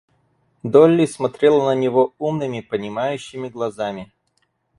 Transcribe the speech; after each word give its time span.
Долли 0.63 1.05
смотрела 1.05 1.67
на 1.67 1.75
него 1.75 2.15
умными, 2.17 2.61
понимающими 2.61 3.49
глазами. 3.49 4.11